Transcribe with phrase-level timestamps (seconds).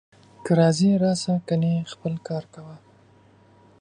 [0.43, 2.75] که راځې راسه، کنې خپل کار کوه